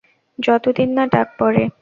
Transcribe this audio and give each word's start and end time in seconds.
যতদিন 0.39 0.89
না 0.97 1.03
ডাক 1.13 1.27
পড়ে। 1.39 1.63